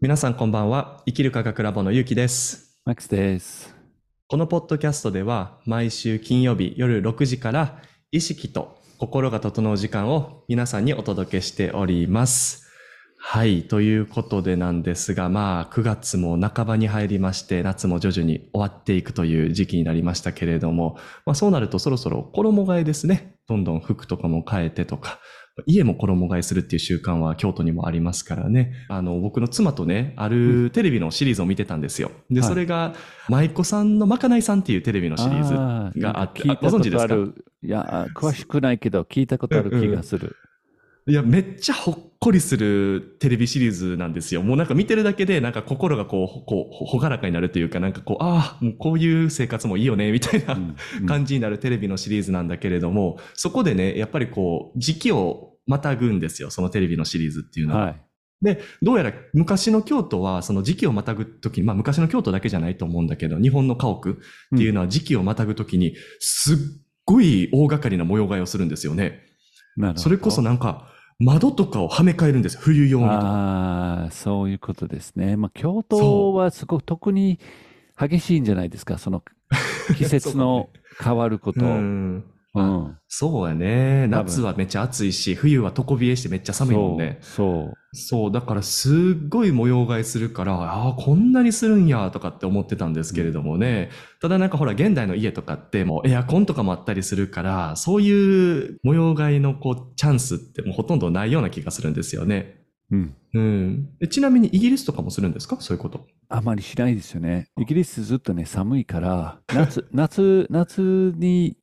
[0.00, 1.02] 皆さんこんばんは。
[1.06, 2.78] 生きる科学ラボのゆうきです。
[2.84, 3.74] マックスです。
[4.28, 7.82] このポッドキャストでは毎週金曜日夜6時から
[8.12, 12.70] 意識と心が整う時間を皆さんにお届けしております。
[13.18, 13.64] はい。
[13.64, 20.96] ということでなんですが、まあ9月も半ばに入りまして夏も徐々に終わっていくという時期になりましたけれども、
[21.26, 23.34] まあそうなるとそろそろ衣替えですね。
[23.48, 25.18] どんどん服とかも変えてとか、
[25.66, 28.72] 家も衣替えするっていう習慣は京都にもありますからね。
[28.88, 32.10] あの、僕の妻とね、あるテレビのシリーズを見てたんですよ。
[32.30, 32.94] で、はいそれが、
[33.28, 37.14] 舞妓さんのまかないさんっていうテレビのシリーズがあって、ご存知ですか？
[37.14, 40.36] いや、あ詳しくないけど、聞いたことある気がする。
[41.08, 44.42] いや、めっちゃほっこりするテレビシリーズなんですよ。
[44.42, 50.58] もうなんか見てるだけで、なんか心がこう、ほこう、ほほがらかになるというか、なんかこう、ああ、もうこういう生活もいいよね、みたいな、
[51.06, 57.84] 感じになるテレビのシリーズなんだけれども、そこでね、やっぱりこう、時期をまたぐんですよ、そのテレビのシリーズっていうのは。
[57.86, 58.02] はい。
[58.42, 66.56] で、どうやら昔の京都は、その時期をまたぐときに、まあ昔の京都だけじゃないと思うんだけど、日本の家屋っていうのは時期をまたぐときに、すっ
[67.06, 69.22] ごい大掛かりな模様替えをするんですよね。
[69.78, 70.02] なるほど。
[70.02, 73.16] それこそなんか、窓とかをはめ替えるんですよ、冬用にとか。
[73.20, 75.36] ああ、そういうことですね。
[75.36, 77.40] まあ、京都はすごく特に
[77.98, 79.22] 激しいんじゃないですか、その
[79.96, 80.70] 季節の
[81.02, 81.64] 変わること。
[81.64, 82.64] ううん。
[82.64, 82.98] ん。
[83.08, 84.06] そうやね。
[84.08, 87.18] 夏はめっちゃ暑いし、冬は床冷えしてめっちゃ寒いもんね。
[87.20, 87.96] そう。
[87.96, 93.90] そう、だからすっごい模様替えするから、ああ、こんなにするんや、とかって思ってたんですけれどもね。
[94.20, 102.56] ただなんかほら、現代の家とかってもうエアコンとかもあったりするから、そういう模様替えのこう、チャンスってもうほとんどないような気がするんですよね。
[102.90, 103.14] うん。
[103.34, 103.98] うん。
[103.98, 105.56] でちなみにイギリスとかもするんですか？
[105.60, 106.06] そういうこと。
[106.30, 107.48] あまりしないですよね。
[107.58, 111.56] イギリスずっとね、寒いから、夏、夏、夏に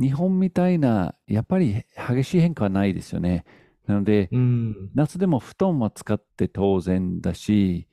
[0.00, 3.44] 日本みたいな、やっぱり激しい変化はないですよね。
[3.86, 4.90] なので、うん。
[4.94, 7.86] 夏でも布団は使って当然だし、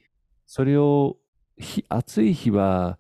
[0.46, 1.18] それを
[1.58, 3.00] ひ暑い日は、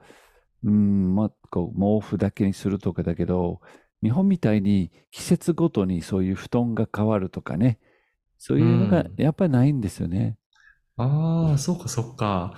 [0.64, 3.62] うん、まあ、こう毛布だけにするとかだけど、
[4.04, 7.80] 日本みたいに季節ごとにそういう布団が変わるとかね、
[8.38, 10.38] そういうのがうんやっぱりないんですよね。
[10.98, 12.54] ああ、そうか、そうか。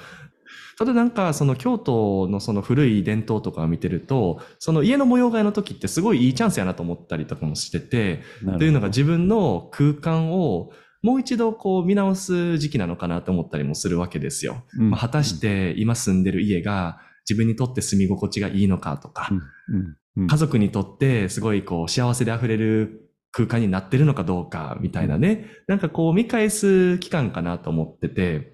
[0.77, 8.23] ただなんか、その京都のその古い伝統とかを見てると、その家の模様替えの時ってすごいいいチャンスやなと思ったりとかもしてて、
[8.57, 10.71] というのが自分の空間を
[11.03, 14.63] もう一度こう見直す時期なのかなと思ったりもするわけですよ。
[14.79, 14.89] うん。
[14.91, 19.37] まあ、果たして今住んでる家が自分にとって住み心地がいいのかとか、うん。
[19.37, 19.97] うん。
[20.17, 20.27] うん。
[20.27, 28.52] 家族にとってすごいこう幸せで溢れる空間になってるのかどうかみたいなね、なんかこう見返す期間かなと思ってて、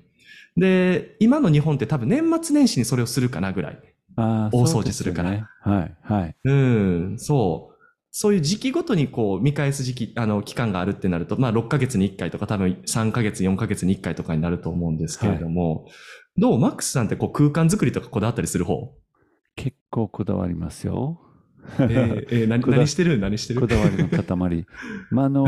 [0.60, 3.80] で、今の日本って多分年末年始にそれをするかなぐらい。
[4.16, 6.36] あー大掃除するからねはい、はい。
[6.44, 7.76] うん、そう。
[8.12, 15.86] そういう時期ごとにこう見返す時期、あの、期間があるってなると、まあ6ヶ月に1回とか多分3ヶ月、4ヶ月に1回とかになると思うんですけれども、
[16.38, 18.92] どうマックスさんってこう空間作りとかこだわったりする方？
[19.56, 21.22] 結構こだわりますよ。
[21.80, 23.20] えーえー何 何してる？
[23.20, 23.62] 何してる？
[23.62, 24.66] こだわりの塊。
[25.12, 25.46] まあ、あの、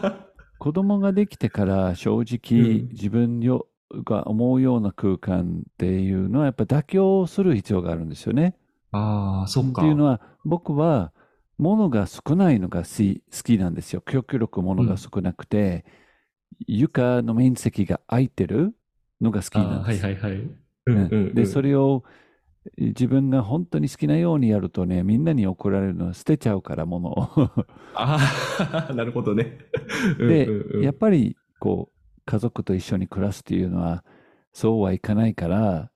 [0.58, 3.66] 子供ができてから正直、うん自分よ
[4.04, 8.56] が思うような空間っていうのはやっぱ妥協する必要があるんですよね。
[8.92, 9.82] ああ、そっか。
[9.82, 11.12] っていうのは僕は
[11.58, 14.00] 物が少ないのがし好きなんですよ。
[14.00, 15.84] 極力物が少なくて、
[16.66, 18.74] 床の面積が空いてる
[19.20, 20.04] のが好きなんです。
[20.04, 20.50] はいはいはい。
[20.88, 22.04] うんうんうん、で、それを
[22.76, 27.28] 自分が本当に好きなようにやるとね、みんなに怒られるのは捨てちゃうから、物を。
[27.94, 28.18] あ
[28.88, 29.58] あ、 なるほどね。
[30.18, 31.95] で、うんうんうんやっぱりこう
[32.26, 34.04] 家族と一緒に暮らすっていうのは
[34.52, 35.90] そうはいかないから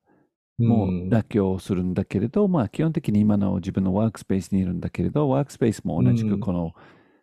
[0.58, 6.72] もううん妥協するんだけれど、まあ基本的に今の自分のワークスペースにいるんだけれどワークスペースも同じうんくこの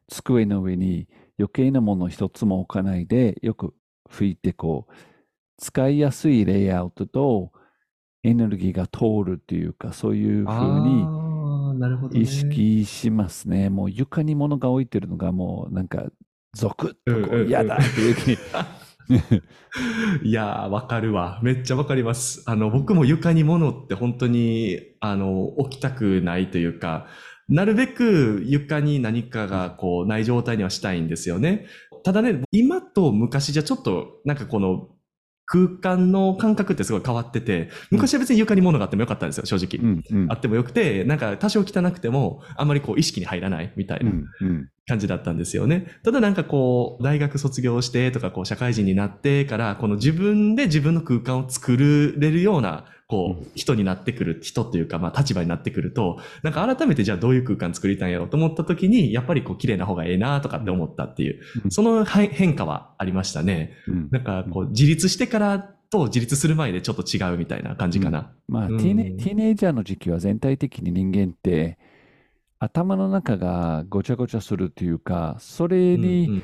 [0.08, 1.08] 机の上に
[1.38, 3.74] 余計なもの一つも置かないでよく
[4.10, 4.94] 拭いてこう
[5.58, 7.52] 使いやすいレイアウトと
[8.24, 11.28] エネルギーが通るっていうかそういうふうに。
[12.14, 13.70] 意識しますね。
[13.70, 16.06] もう床に物が置いてるのがもうなんか
[16.54, 18.38] ゾクッと嫌だっていう気に
[20.24, 21.40] いやー、わかるわ。
[21.44, 22.44] めっちゃわかります。
[22.46, 27.08] あの、僕も床に物って本当に、あの、置きたくないというか、
[27.48, 31.68] なるべく床に何かがこうない状態にはしたいんですよね。
[32.04, 34.90] ただね、今と昔じゃちょっと、なんかこの、
[35.48, 39.82] 空間の感覚ってすごい変わってて、昔は別に床に物があってもよかったんですよ、正直。
[39.82, 44.12] うんうんあってもよくて、なんか多少汚くても、あんまりこう意識に入らないみたいうな
[44.88, 45.88] 感じだったんですよね。
[46.04, 61.72] ただなんかこう、大学卒業してとか、こう、社会人になってから、この自分で自分の空間を作れるような、こうう、人になってくる、人っていうか、まあ、立場になってくると、なんか改めてじゃあどういう空間作りたいんやろうと思った時に、やっぱりこう、綺麗な方がええなとかって思ったっていう、うん。
[61.72, 63.74] その変変化はありましたね。
[63.88, 64.10] うん。
[64.12, 65.60] なんかこう、自立してから
[65.90, 68.34] と自立する前でちょっと違うみたいな感じかな。
[68.48, 68.78] まあ、うん。
[68.78, 71.78] ティーネティーネイジャーの時期は全体的に人間って
[72.60, 76.44] 頭の中がごちゃごちゃするというか、それうんに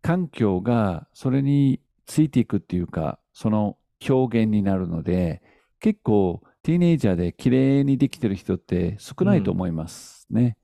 [0.00, 3.76] 環境がそれについていくっていうか、その
[4.08, 5.42] 表現になるので、
[5.80, 10.56] 結構ティーネイジャーで綺麗にできてる人って少ないと思いますね。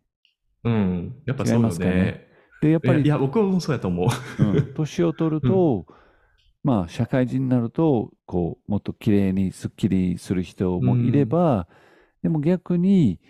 [0.64, 0.73] うん。
[0.73, 1.23] うん。
[1.26, 2.29] やっぱそうよ違いますかねね。
[2.61, 4.43] で、やっぱりいや僕もそうやと思う。
[4.43, 5.87] うん、 年を取ると、
[6.64, 11.69] まあ、社会人になると、こう、もっと綺麗にすっきりする人もいれば、
[12.23, 13.20] でも逆に、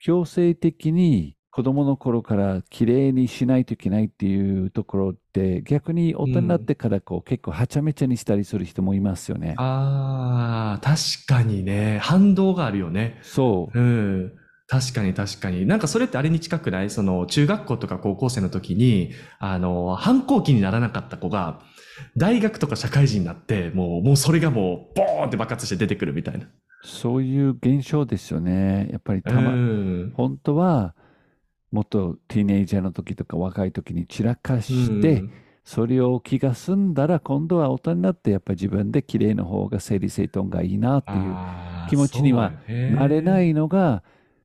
[0.00, 9.56] 強制的に子供の頃から綺麗にしないといけないっていうところって、逆に大人になってからこう、結構はちゃめちゃにしたりする人もいますよね。
[9.58, 11.98] ああ、確かにね。
[12.02, 13.18] 反動があるよね。
[13.22, 13.78] そう。
[13.78, 14.32] うん。
[14.68, 15.66] 確かに確かに。
[15.66, 16.90] なんかそれってあれに近くない？
[16.90, 19.10] その中学校とか高校生の時に、
[19.40, 21.62] あの、反抗期にならなかった子が、
[22.16, 26.46] 大学とか社会人になって、もう、もうそれがもう、ボーンって爆発して出てくるみたいな。
[26.84, 28.88] そういう現象ですよね。
[28.92, 30.12] やっぱりたま、うん。
[30.16, 30.94] 本当は、
[31.70, 35.32] もっとティーネイジャーの時とか若い時に散らかして、うん
[35.62, 41.36] それを気が済んだら今度は大人になってやっぱり自分で綺麗な方が整理整頓がいいなっていう
[41.90, 44.02] 気持ちにはなれないのが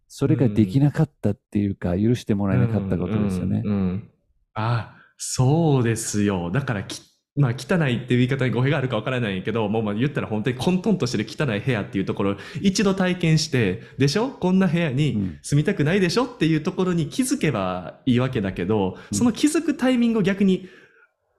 [0.07, 3.71] それができなかったっていうか許してもらえなかったことですよねうん。
[3.71, 4.09] うんうん
[4.55, 6.49] あ、そうですよ。
[6.49, 7.01] だからき、
[7.37, 14.29] まあ、汚いっていう言い方に語弊があるかわからないけど、もうまあ言ったら本当に混沌としてる汚い部屋っていうところを一度体験して、でしょ？
[14.29, 15.39] こんな部屋うにん。
[15.41, 16.23] 住みたくないでしょ？
[16.25, 19.17] っていうところに気づけばいいわけだけど、うん。
[19.17, 20.69] その気づくタイミングを逆に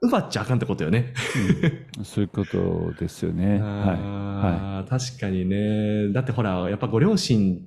[0.02, 1.14] 奪っちゃあかんってことよね。
[1.96, 2.04] うん。
[2.04, 3.58] そういうことですよね。
[3.64, 6.12] はあー確かにね。
[6.12, 7.58] だってほら、やっぱご両親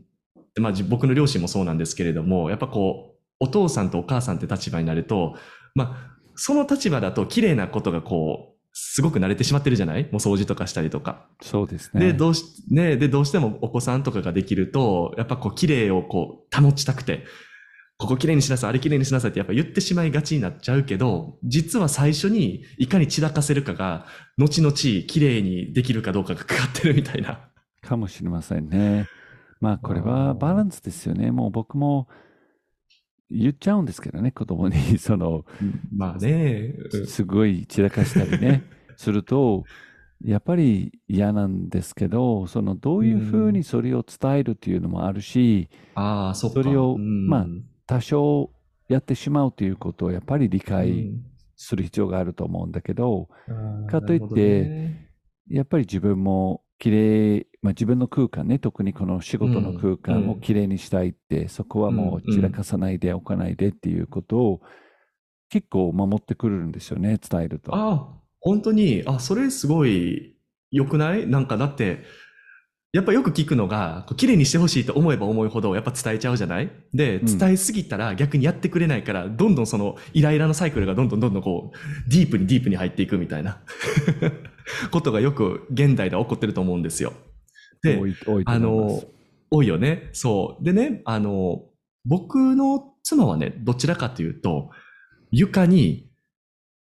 [0.59, 5.35] まあじ僕の両親もそうなんですけれども、やっぱこう、お父さんとお母さんって立場になると、
[5.73, 6.08] まあ、
[6.39, 10.03] その立場だと綺麗なことがこう、すごく慣れてしまってるじゃない？
[10.03, 11.25] もう掃除とかしたりとか。
[11.41, 11.45] い。
[11.45, 11.99] そうですね。
[11.99, 17.25] で、どうし、ね、で、どうしてもお子さんとかができると、やっぱこう、綺麗をこう、保ちたくて、
[17.97, 24.05] ここ綺麗にしなさい、あれ綺麗にしなさいってやっぱ言ってしまいがちになっちゃうけど、実は最初にいかに散らかせるかが、
[24.37, 27.49] 後々綺麗にできるかどうかがかかってるみたいな。
[27.81, 29.07] かもしれませんね。
[29.59, 31.31] まあこれはバランスですよね。
[31.31, 32.07] もう僕も
[33.31, 35.45] 言っちゃうんですけどね、子供に その
[35.95, 36.75] まあね。
[36.93, 38.63] うんすごい散らかしたりね、
[38.97, 39.63] すると、
[40.23, 46.49] やっぱり嫌なんですけど、そのどういうふうにそれを伝えるっていうのもあるし、ああ、そ。
[46.49, 47.47] それをうんまあ
[47.85, 48.51] 多少
[48.87, 51.23] やってしまうということをやっぱり理う解ん
[51.55, 55.09] する必要があると思うんだけど、あーかといってね
[55.49, 64.61] やっぱり自分も綺麗、まあ、自分の空間ね、特にこの仕事の空間うんを綺麗にしたいって、そこはもう散らかさないでおかないでっていうことを
[65.49, 67.75] 結構守ってくるんですよね、伝えると。
[67.75, 68.07] ああ、
[68.39, 70.35] 本当に、あ、それすごい
[70.71, 71.27] 良くない？
[71.27, 72.03] なんかだって、
[72.91, 76.71] やっぱよく聞くのが、こう綺麗にしてほしいと思えば思うほどやっぱ伝えちゃうじゃない？
[76.93, 83.59] で、うん伝えすぎたら逆にやってくれないから、どんどんそのイライラのサイクルがどんどんどんどんこう、ディープにディープに入っていくみたいな
[84.91, 87.11] ことがよく現代では起こってると思うんですよ。
[87.81, 88.01] で、
[88.45, 89.07] あのす。、
[89.51, 90.09] 多いよね。
[90.13, 90.63] そう。
[90.63, 91.63] でね、あの、
[92.05, 94.69] 僕の妻はね、どちらかというと、
[95.31, 96.09] 床に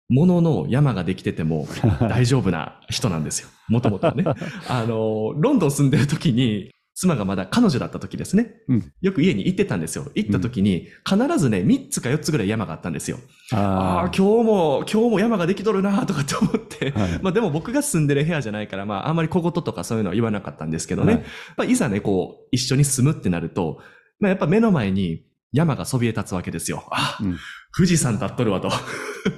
[0.10, 1.68] 物の山ができてても
[2.10, 3.50] 大丈夫な人なんですよ。
[3.68, 4.24] もともとはね。
[4.68, 8.56] あの、ロンドン住んでる時に、妻がまだ彼女だった時ですね。
[8.70, 10.08] うんよく家に行ってたんですよ。
[10.16, 13.20] 行った時に、必ずね、3つか4つぐらい山があったんですよ。
[13.52, 21.14] あああー、今日も、今日も山ができとるなとかって思って、あ、はいまあでも僕が住んでる部屋じゃないから、まああんまり小言とかそういうのは言わなかったんですけどね。
[21.14, 21.24] はい
[21.58, 23.80] まあ、いざね、こう、一緒に住むってなると、
[24.22, 26.88] まあ、やっぱ目の前に山がそびえ立つわけですよ。
[26.92, 27.38] あ、うん
[27.78, 28.70] 富士山立っとるわと。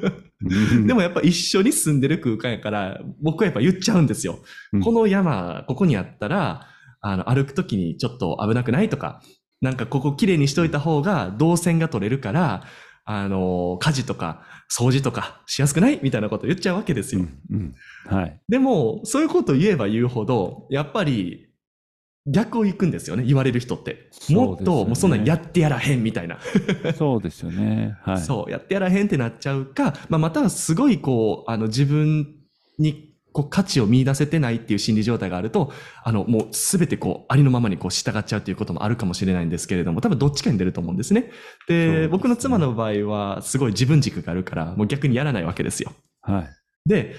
[0.86, 4.38] でもやっぱ一緒に住んでる空間やから、僕はやっぱ言っちゃうんですよ。
[4.74, 6.68] うんこの山、ここにあったら、
[7.02, 9.22] あの、歩くときにちょっと危なくないとか、
[9.62, 12.64] なんかここ綺麗にしといた方が動線が取れるから、
[13.06, 16.00] あの、家事とか掃除とかしやすくない？
[16.04, 17.22] みたいなこと言っちゃうわけですよ。
[17.22, 17.74] うんうん
[18.06, 18.40] はい。
[18.50, 21.46] でも、そういうことを言えば言うほど、やっぱり、
[22.30, 24.10] 逆を行くんですよね、言われる人って。
[24.30, 26.40] もっと、もうそんなんやってやらへんみたいな。
[26.98, 27.98] そうですよね。
[28.02, 28.22] はい。
[28.22, 32.36] そう、やってやらへんってなっちゃうか、まあ、またはすごいこう、あの、自分
[32.80, 35.72] に、こう、価値を見出せてないっていう心理状態があると、
[36.04, 41.22] あの、もうすべてこう、ありのままにこう、従っちゃうっていうこともあるかもしれないんですけれども、多分どっちかに出ると思うんですね。
[41.22, 45.92] ですで、ね僕の妻の場合は、すごい自分軸があるから、もう逆にやらないわけですよ。
[46.22, 46.50] はい。
[46.90, 47.14] で、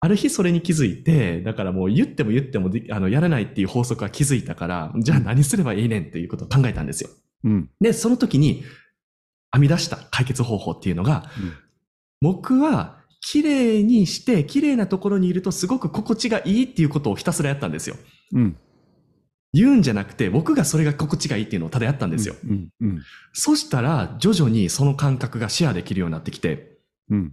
[0.00, 7.08] ある日それに気づいて、だからもう言っても言ってもであのやらないっていう法則は気づいたから、じゃあ何すればいいねんっていうことを考えたんですよ。
[7.44, 7.70] うん。
[7.80, 8.62] で、その時に
[9.52, 11.52] 編み出した解決方法っていうのが、うん
[12.22, 17.96] 僕は綺麗にして、綺麗なところにいるとすごく心地がいいっていうことをひたすらやったんですよ。
[18.32, 18.56] うん。
[19.52, 22.36] 言うんじゃなくて、僕がそれが心地がいいっていうのをただやったんですよ。
[22.44, 22.68] うん。
[22.80, 23.02] うん。
[23.32, 26.78] そしたら、徐々にその感覚がシェアできるようになってきて、
[27.10, 27.32] うん。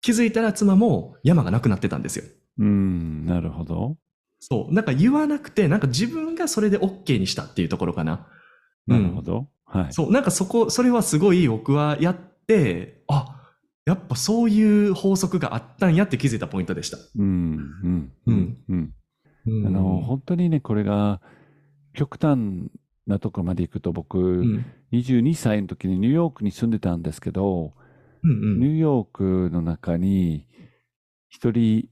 [0.00, 2.24] 気づいたら妻も山がなくなってたんですよ。
[2.60, 3.26] うん。
[3.26, 3.98] なるほど。
[4.40, 4.74] そう。
[4.74, 8.26] なんか言わなくて、なんか自分がそれで OK にしたっていうところかな。
[8.86, 9.48] なるほど。
[9.66, 9.92] はい。
[9.92, 10.10] そう。
[10.10, 12.16] なんかそこ、それはすごい僕はやっ
[12.46, 13.41] て、あ、
[13.84, 16.98] やっぱそういう法則があったんやって気づいたポイントでした。
[17.16, 17.24] うん。
[17.82, 18.12] うん。
[18.26, 18.58] うん。
[18.68, 18.94] うん。
[19.46, 21.20] うんあの、本当にね、これが
[21.94, 22.70] 極端
[23.08, 24.64] なところまで行くと、僕、うん。
[24.92, 27.72] 22歳の時にニューヨークに住んでたんですけど、
[28.22, 30.46] うんニューヨークの中に
[31.28, 31.88] 一人、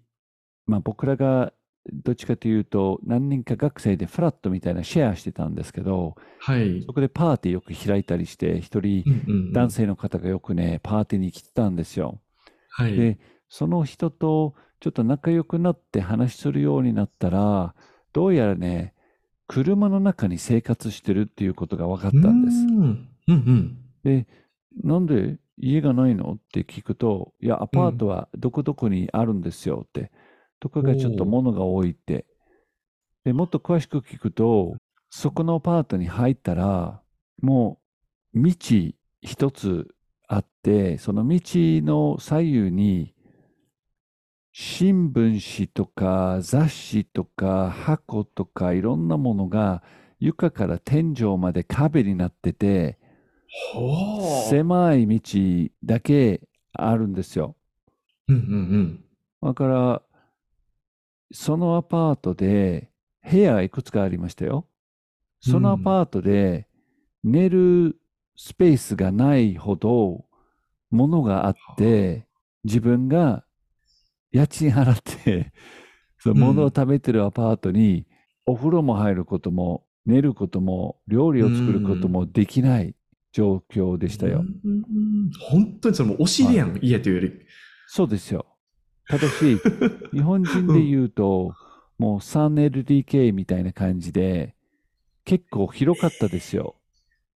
[0.66, 1.52] まあ僕らが
[1.92, 6.82] どっちかというと何人か学生でフラットみたいなシェアしてたんですけど、はい。
[6.86, 9.02] そこでパーティーよく開いたりして、一人
[9.52, 12.20] 男性の方がよくね、パーティーに来てたんですよ。
[12.68, 12.96] はい。
[12.96, 13.18] で、
[13.48, 17.74] その人とちょっと仲良くなって話するようになったら、
[18.12, 18.94] どうやらね、
[19.48, 22.56] 車の中に生活してるっていうことが分かったんです。
[22.58, 23.78] うんうんうん。
[24.04, 24.26] で、
[24.84, 26.34] なんで家がないの？
[26.34, 30.12] って聞くと、いや、アパートはどこどこにあるんですよって。
[30.60, 32.26] とかがちょっと物が多いって。
[33.24, 34.76] で、もっと詳しく聞くと、
[35.10, 37.02] そこのアパートに入ったら、
[37.42, 37.80] も
[38.34, 38.52] う道
[39.22, 39.88] 一つ
[40.28, 43.14] あって、その道の左右に、
[44.52, 49.82] 新聞紙とか雑誌とか箱とかいろんなものが
[50.18, 52.98] 床から天井まで壁になってて。
[54.48, 57.56] 狭い道だけあるんですよ。
[58.28, 59.04] うんうん
[59.42, 60.02] だから、
[61.32, 62.90] そのアパートで
[63.28, 64.66] 部屋がいくつかありましたよ。
[65.40, 66.66] そのアパートで
[67.24, 67.96] 寝る
[68.36, 70.24] スペースがないほど
[70.90, 72.26] 物があって、
[72.64, 73.44] 自分が
[74.32, 75.52] 家賃払って、
[76.18, 78.06] その物を食べてるアパートに
[78.46, 82.94] お風呂も入ることも、寝ることも、料理を作ることもできない
[83.32, 84.40] 状況でしたよ。
[84.40, 87.32] うんうんうん本当にそれもうお尻やん、家というより。
[87.86, 88.46] そうですよ。
[89.10, 89.58] ただし、
[90.12, 91.54] 日本人で言うと、
[91.98, 94.54] もう 3LDK みたいな感じで、
[95.24, 96.76] 結構広かったですよ。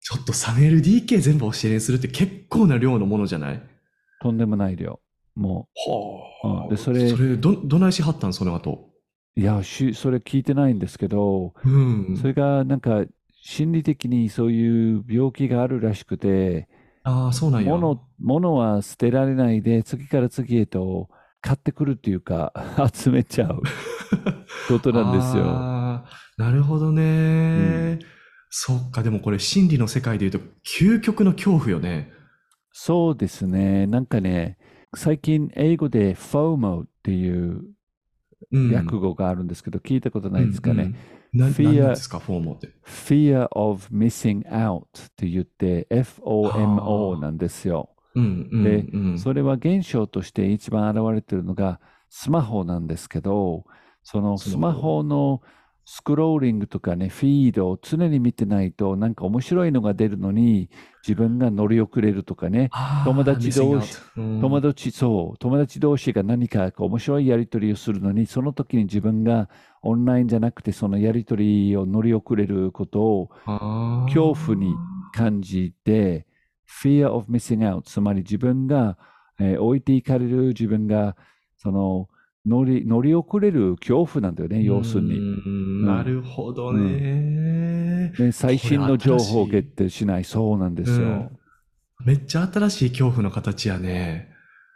[0.02, 3.62] ちょっと 3LDK 全部お尻にするって結構な量のものじゃない？
[4.22, 5.00] とんでもない量。
[5.36, 5.68] も
[6.44, 8.34] はうんでそれそれ、ど、どないしはったん？
[8.34, 8.90] その後。
[9.36, 12.18] う、いや、しそれ聞いてないんですけど、うん。
[12.18, 13.06] それがなんか、
[13.46, 16.70] 心理的にそういう病気があるらしくて、
[17.04, 17.72] ああ、そうなんや。
[17.72, 21.10] 物、物は捨てられないで、次から次へと
[21.44, 22.54] 買ってくるっていうか、
[22.94, 23.62] 集めちゃう
[24.70, 25.44] ことなんですよ。
[26.38, 28.00] なるほどね、
[28.50, 32.12] そっか、でもこれ心理の世界で言うと究極の恐怖よね。
[32.72, 33.86] そうですね。
[33.88, 34.58] なんかね、
[34.96, 37.66] 最近英語で FOMO っていう
[38.52, 38.74] うん。
[38.74, 40.84] 訳語があるんですけど、聞いたことないですかね。
[41.34, 41.48] うんうん。
[41.48, 47.90] な、Fear- ですか、フォーモって？Fear of missing out って言ってあ FOMO ーなんですよ。
[48.16, 49.18] うんうんでうん。
[49.18, 51.80] それは現象として一番現れてるのが
[52.10, 53.66] スマホなんですけど、
[54.04, 55.04] そのスマホ。
[55.04, 55.42] の
[55.86, 60.70] スクローリングとかね、フィードを常に見てないと、なんか面白いのが出るのに、
[61.06, 62.70] 自分が乗り遅れるとかね、
[63.04, 64.40] 友達同士、うん。
[64.40, 69.50] 友達、そう、友達同士が何かこう面白いやり取りをするのに、その時に自分が
[69.82, 73.30] オンラインじゃなくて、そのやり取りを乗り遅れることを
[74.06, 74.74] 恐怖に
[75.14, 76.26] 感じて、
[76.82, 78.98] fear of missing out、つまり自分が、
[79.40, 81.16] えー置いていかれる自分が、
[81.58, 82.10] その
[82.46, 85.18] 乗り乗り遅れる恐怖なんだよね、要するに。
[85.18, 88.12] うんなるほどね。
[88.18, 91.32] で最新の情報をゲットしない、そうなんですよ。
[92.06, 94.30] めっちゃ新しい恐怖の形やね。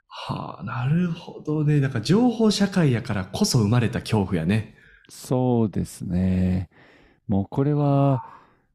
[0.07, 1.81] はあ、なるほどね。
[1.81, 4.75] だから情報社会やからこそ生まれた恐怖やね。
[5.09, 6.69] そうですね。
[7.27, 8.23] もうこれは、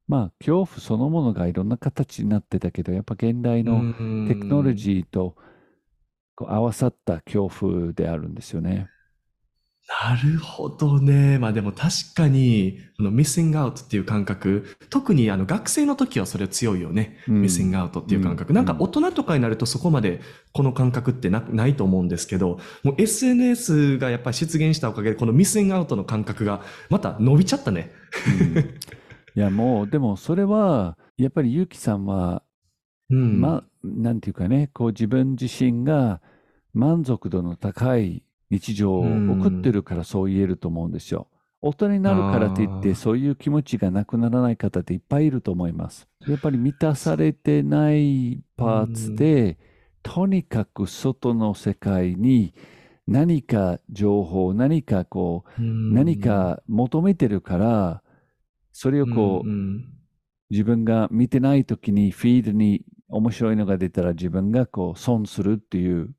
[0.08, 3.94] まあ、恐怖そのものがいろんな形になってたけど、やっぱ現代の
[4.28, 5.36] テクノロジーと
[6.34, 8.88] こう合わさった恐怖であるんですよね。
[10.04, 11.38] なるほどね。
[11.38, 17.18] まあでも確かに、このミッシングアウトっていう感覚、特にあの学生の時はそれ強いよね。
[17.28, 18.50] うんミッシングアウトっていう感覚。
[18.50, 20.20] うんなんか大人とかになるとそこまで
[20.52, 27.90] この感覚ってなないと思うんですけど、もう SNS がやっぱり出現したおかげで、このミッシングアウトの感覚がまた伸びちゃったね。
[28.40, 28.74] うん
[29.34, 32.42] いや、もう、でもそれは、やっぱりゆうきさんは、
[33.10, 33.40] うん。
[33.40, 36.20] ま、なんていうかね、こう自分自身が
[36.74, 41.28] 満足度の高い日常を送ってるからそう言えると思うんですよ。
[41.60, 46.08] 大人になるからといって、そういう気持ちがなくならない方っていっぱいいると思います。
[46.26, 49.58] やっぱり満たされてないパーツで
[50.02, 52.54] とにかく外の世界に
[53.06, 58.02] 何か情報、何かこう、何か求めてるから、
[58.82, 59.84] それをこう、うんうん
[60.50, 66.10] 自分が見てない時にフィードに面白いのが出たら自分がこう損するっていう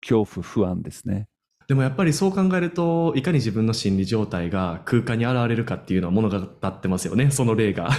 [0.00, 1.28] 恐怖、不安ですね。
[1.68, 7.90] でもやっぱりそう考えると、いかに自分の心理状態が空間に現れるかっていうのは物語ってますよね、その例が。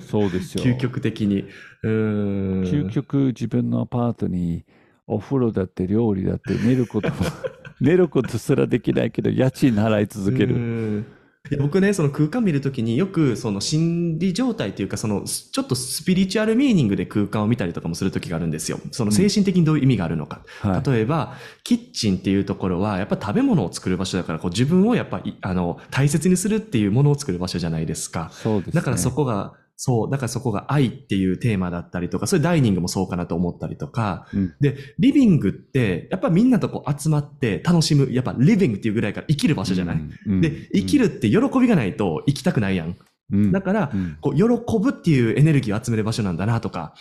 [0.00, 0.64] そうですよ。
[0.64, 1.44] 究極的に。
[1.82, 2.62] うーん。
[2.62, 4.64] 究極自分のアパートに
[5.06, 7.16] お風呂だって料理だって寝ることも
[7.82, 11.04] 寝ることすらできないけど家賃払い続けうる。
[11.50, 18.80] んいや僕ね、その空間見るときによくその心理状態というか、そのちょっとスピリチュアルミーニングで空間を見たりとかもするときがあるんですよ。
[18.92, 20.40] その精神的にどういう意味があるのか。
[20.60, 20.90] はい。
[20.90, 28.30] 例えば、キッチンっていうところは、やっぱ食べ物を作る場所だから、こう自分をやっぱり、あの、大切にするっていうものを作る場所じゃないですか。
[28.32, 28.72] そうですね。
[28.72, 34.54] だからそこが、そう、だからそこが愛っていうテーマだったりとか、それダイニングもそうかなと思ったりとか、うん。
[34.60, 39.96] で、リビングって、やっぱみんなとこう集まって楽しむ、やっぱリビングっていうぐらいから生きる場所じゃない？
[40.26, 42.96] うんで、生きるって喜びがないと生きたくないやん。
[43.32, 43.52] うん。
[43.52, 44.16] だから、うん。
[44.20, 44.44] こう、喜
[44.78, 46.94] ぶっていうエネルギーを集める場所なんだなとか、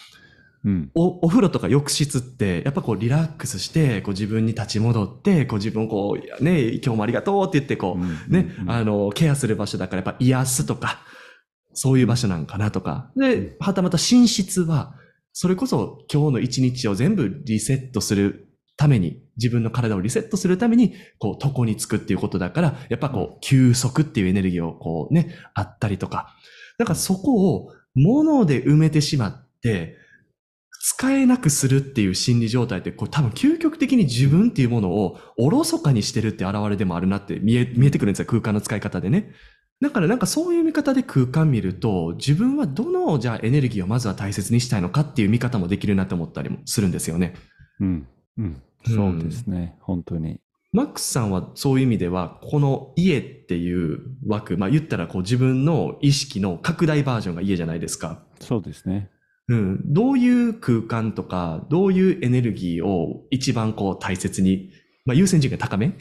[0.65, 0.89] うん。
[0.95, 11.01] お、お風呂とか浴室って、やっぱこうリラックスして、こう自分に立ち戻って、こう自分をこう、ね、今日もありがとうって言ってこう、ね、うんあの、ケアする場所だからやっぱ癒すとか、
[11.73, 13.11] そういう場所なんかなとか。
[13.15, 14.95] で、はたまた寝室は、
[15.31, 26.35] それこそ今日の一日を全部リセットするために、自分の体をリセットするために、こう、床につくっていうことだから、やっぱこう、休息っていうエネルギーをこうね、あったりとか。
[26.77, 29.97] だからそこを物で埋めてしまって、
[30.85, 39.31] 使えなくするっていう心理状態って、これ多分究極的に自分っていうものをおろそかにしてるって現れでもあるなって見え、見えてくるんですよ、空間の使い方でね。
[39.83, 47.33] だからなんかそういう見方で空間見ると、自分はどのじゃあエネルギーをまずは大切にしたいのかっていう見方もできるなと思ったりもするんですよね。
[47.81, 49.75] うんうんそうですね。
[49.81, 50.39] 本当に。
[50.71, 58.23] マックスさんはそういう意味では、この家っていう枠、まあ言ったらこう自分の意識の拡大バージョンが家じゃないですか。
[58.39, 59.09] そうですね。
[59.49, 59.81] うん。
[59.85, 64.71] どういう空間とか、どういうエネルギーを一番こう大切に、
[65.05, 65.87] まあ優先順位が高め？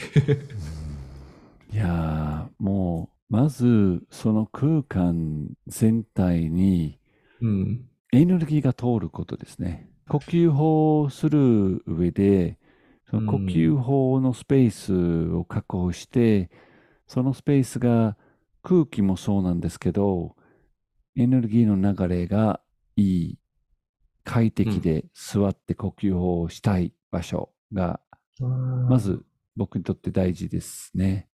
[1.73, 6.99] いやーもう、まず、その空間全体に
[7.41, 7.89] うん。
[8.13, 9.89] エネルギーが通ることですね。
[10.07, 12.59] 呼吸法をする上で、
[13.09, 16.51] その呼吸法のスペースを確保して、
[17.07, 18.19] そのスペースが
[18.63, 20.37] 空気もそうなんですけど、
[21.17, 22.61] エネルギーの流れが
[22.97, 23.39] いい、
[24.25, 28.01] 快適で座って呼吸法をしたい場所が、
[28.91, 29.25] まず
[29.57, 31.29] 僕にとって大事ですね。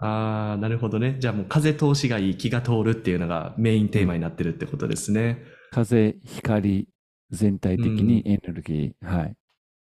[0.00, 1.16] ああ、なるほどね。
[1.18, 5.42] じゃあもう風通しがいい、気が通るっていうのがメインテーマになってるってことですね。
[5.70, 6.88] 風、光、
[7.30, 9.36] 全体的にエネルギー、はい。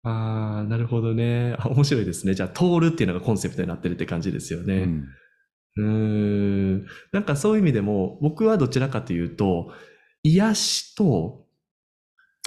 [0.03, 1.55] ああ、なるほどね。
[1.59, 2.33] あ、面白いですね。
[2.33, 4.75] じゃあ通るっていうのがコンセプトになってるって感じですよね。
[4.75, 5.05] うん
[5.81, 6.85] ん。
[7.11, 9.71] なんかそういう意味でも、僕はどちらかというと、
[10.23, 11.45] 癒しと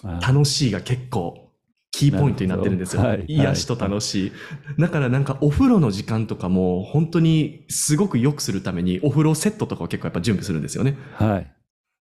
[0.04, 1.51] あ楽しいが結構
[1.92, 3.02] キーポイントになってるんですよ。
[3.02, 4.32] はい癒しと楽しい。
[4.78, 10.96] だからなんかお風呂の時間とかも本当にすごく良くするためにお風呂セットとかを結構やっぱ準備するんですよね。
[11.14, 11.52] はい。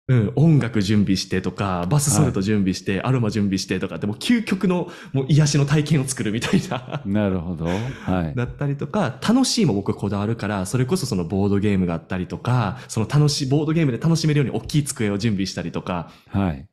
[0.06, 7.00] うん、音楽準備してとか、バスソルト準備して、アロマ準備してとかってもう究極のもう癒しの体験を作るみたいな。
[7.06, 7.64] なるほど。
[7.64, 8.34] はい。
[8.36, 16.68] だったりとか、楽しいも僕こだわるから、それこそそのボードゲームがあったりとか、その楽しい、ボードゲームで楽しめるように大きい机を準備したりとか、はい。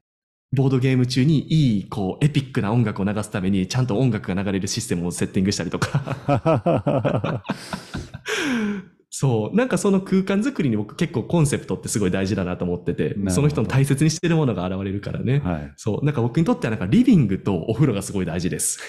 [0.54, 7.44] ボードゲーム中にいい、こう、エピックな音楽を流すために、ちゃんと音楽が流れるシステムをセッティングしたりとか。
[9.10, 9.56] そう。
[9.56, 15.40] なんかその空間作りに僕結構コンセプトってすごい大事だなと思っててその人の大切にしてるものが現れるからね。
[15.40, 15.74] はい。
[15.76, 16.06] そう。
[16.06, 18.80] なんか僕にとってはなんかリビングとお風呂がすごい大事です。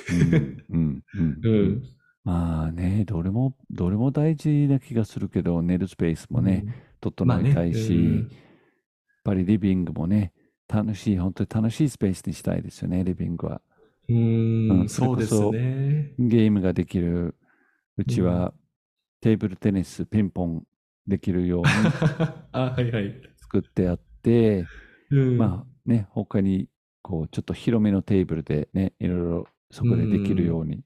[0.71, 0.77] うん。
[0.79, 1.03] うん。
[1.15, 1.83] うんうん。
[2.25, 6.65] まあね、どれも、どれも大事な気がするけど、寝るスペースもね、
[7.01, 8.31] 整えたいし、うん
[9.25, 10.33] やっぱりリビングもね、
[10.73, 13.61] 楽しい、本当に楽しいスペースにしたいですよね、リビングは。
[14.09, 16.19] うーん、うんそうですそね。
[16.19, 17.37] ゲームができる、
[17.97, 18.55] うちは
[19.21, 20.67] テーブルテニス、ピンポン
[21.07, 21.95] できるように
[22.53, 23.33] あ、はいはい。
[23.37, 24.71] 作ってあって、
[25.11, 26.69] うん、まあね、他に
[27.03, 30.85] こうちょっと広めのテーブルでね、いろいろそこでできるように、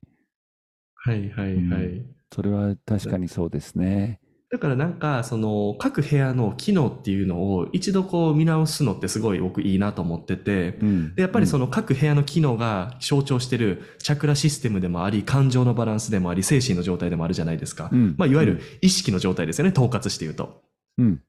[0.94, 1.86] はいはいはい。
[1.86, 4.20] うんそれは確かにそうですね。
[4.56, 17.90] だからなんか、その、各部屋の機能っていうのを一度こう見直すのってすごい僕いいなと思ってて、うんでやっぱりその、の各部屋の機能が象徴してるチャクラシステムでもあり、感情のバランスでもあり、精神の状態でもあるじゃないですか。
[17.92, 20.62] うんまあ、いわゆる意識の状態ですよね、統括して言うと。
[20.96, 21.20] うん、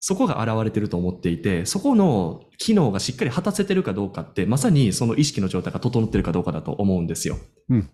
[0.00, 7.38] そこが現れてると思っていて、そこの機能がしっかり果たせてるかどうかって、まさにその意識の状態が整ってるかどうかだと思うんですよ。
[7.68, 7.90] うん。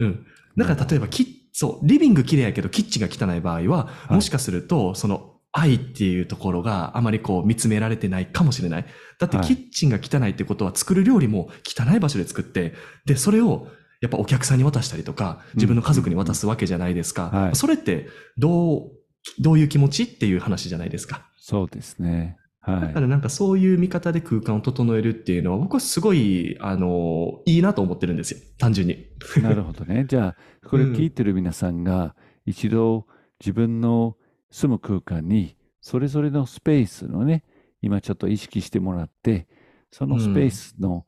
[0.00, 0.26] うん。
[0.56, 8.86] だから例えば、き、そう、リビング綺麗やけどキッチンが汚い場合は、いもしかすると、その愛っていうところがあまりこう見つめられてないかもしれない。
[9.20, 12.74] だってはいキッチンが汚いってことは作る料理も汚い場所で作って、
[13.06, 13.68] で、それを
[14.00, 17.30] やっぱお客さんに渡したりとか、自分の家族に渡すわけじゃないですか。
[17.30, 18.90] はいそれってどう、
[19.38, 21.24] どういう気持ちっていう話じゃないですか。
[21.36, 22.36] そうですね。
[22.64, 28.40] はだからなんかそういう見方で空間を整えるっていうのは僕はすごい、あの、いいなと思ってるんですよ。
[28.58, 28.94] 単純に。
[28.94, 29.42] い。
[29.42, 30.06] なるほどね。
[30.08, 33.06] じゃあ、これ聞いてる皆さんが、一度
[33.38, 34.16] 自分の
[34.50, 37.44] 住む空間に、それぞれのスペースのね、
[37.82, 39.46] 今ちょっと意識してもらって、
[39.90, 41.04] そのスペースの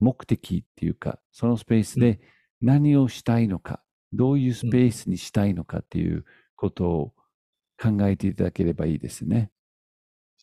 [0.00, 2.20] 目的っていうか、そのスペースで
[2.60, 7.14] 何をしたいのか、どういうスペースにしたいのかっていうことを
[7.80, 9.50] 考えていただければいいですね。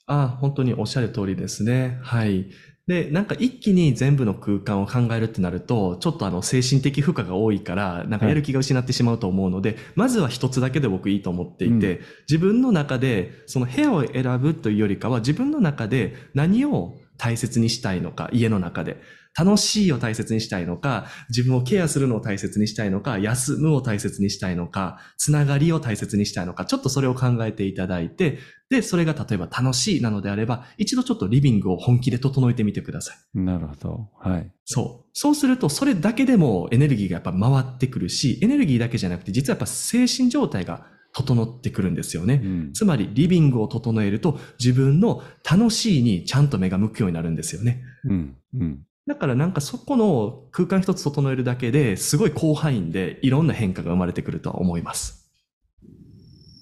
[0.07, 1.99] ああ、本当におっしゃる通りですね。
[2.03, 2.47] はい。
[2.87, 19.01] で、なんか一気に全部の空間を考えるってなると、ちょっとあの精神的負荷が多いから、なんかやる気が失ってしまうと思うので、まずは一つだけで僕いいと思っていて、う自分の中で、その部屋を選ぶというよりかは、自分の中で何を大切にしたいのか、家の中で。
[19.37, 33.39] 楽しいを大切にしたいのか、自分をケアするのを大切にしたいのか、休むを大切にしたいのか、つながりを大切にしたいのか、ちょっとそれを考えていただいて、で、それが例えば楽しいなのであれば、一度ちょっとリビングを本気で整えてみてください。
[33.39, 34.09] なるほど。
[34.19, 34.51] はい。
[34.63, 35.09] そう。
[35.13, 42.41] そうすると、それだけでもエネルギーがやっぱ回ってくるし、エネルギーだけじゃなくて、実はやっぱ精神状態が整ってくるんですよね。
[42.43, 47.83] うんつまり、リビングを整えると、自分の楽しいにちゃんと目が向くようになるんですよね。
[48.05, 48.35] うん。
[48.59, 48.84] うん。
[49.07, 55.29] だからなんかそこの空間一つ整えるだけですごい広範囲でいろんな変化が生まれてくるとは思います。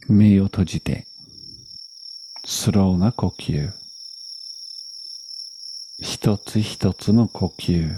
[0.10, 1.08] 目を閉じて、
[2.43, 3.71] スローな呼吸。
[6.01, 7.97] 一つ一つの呼吸。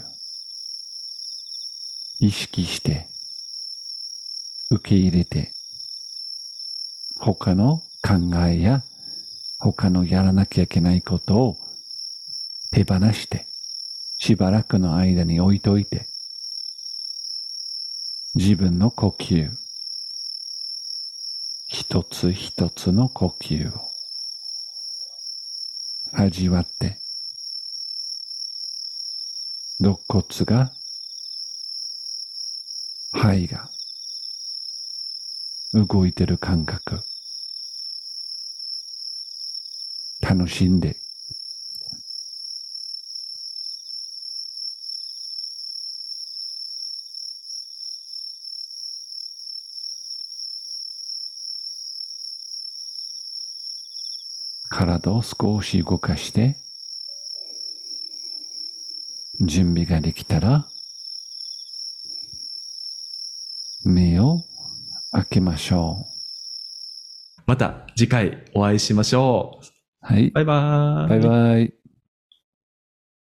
[2.20, 3.08] 意識して、
[4.70, 5.52] 受け入れて、
[7.20, 8.84] 他の考えや
[9.60, 11.58] 他のやらなきゃいけないことを
[12.72, 13.48] 手放して、
[14.18, 16.08] しばらくの間に置いといて、
[18.36, 19.50] 自分の呼吸、
[21.68, 23.92] 一つ一つの呼吸を
[26.14, 26.98] 味わって、
[29.80, 30.72] 肋骨が、
[33.12, 33.70] 肺が
[35.74, 37.02] 動いてる感覚、
[40.22, 41.05] 楽しんで、
[54.86, 56.56] 体を少し動かして、
[59.42, 60.68] 準備ができたら、
[63.84, 64.38] 目を
[65.12, 66.06] 開けましょ
[67.46, 69.66] また次回お会いしましょう。
[69.66, 69.70] う。
[70.02, 70.30] はい。
[70.32, 71.10] バイバーイ。
[71.10, 71.85] バイバイ。